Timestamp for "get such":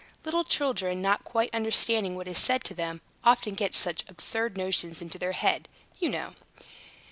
3.53-4.03